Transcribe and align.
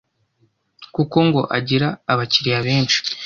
kuko 0.95 1.17
ngo 1.27 1.41
agira 1.57 1.87
abakiriya 2.11 2.59
benshi 2.67 2.99